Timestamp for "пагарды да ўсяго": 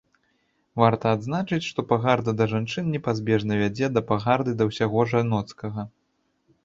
4.09-5.07